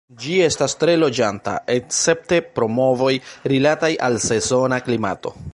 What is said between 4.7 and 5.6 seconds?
klimato.